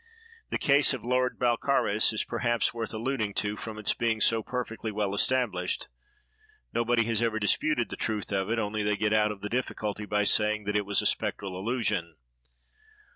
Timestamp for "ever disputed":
7.21-7.89